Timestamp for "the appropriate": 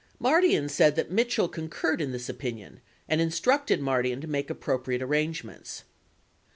4.47-5.03